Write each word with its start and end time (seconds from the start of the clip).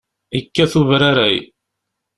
Yekkat 0.35 0.73
ubraray. 0.81 1.37